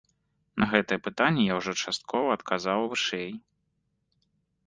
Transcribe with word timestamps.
На 0.61 0.65
гэтае 0.71 0.97
пытанне 1.07 1.43
я 1.49 1.57
ўжо 1.59 1.71
часткова 1.83 2.27
адказаў 2.37 2.79
вышэй. 2.93 3.31